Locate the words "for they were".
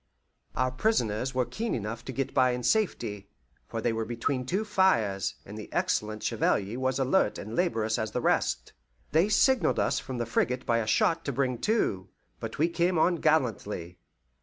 3.67-4.03